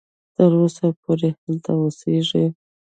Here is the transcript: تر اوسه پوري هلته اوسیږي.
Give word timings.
تر 0.35 0.51
اوسه 0.59 0.85
پوري 1.01 1.29
هلته 1.41 1.71
اوسیږي. 1.79 2.43